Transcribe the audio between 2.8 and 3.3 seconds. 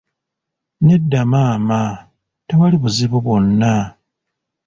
buzibu